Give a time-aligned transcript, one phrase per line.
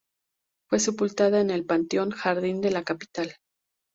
[0.67, 3.35] Fue sepultada en el Panteón Jardín de la capital.